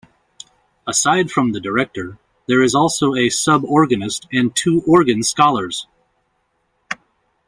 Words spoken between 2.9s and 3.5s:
a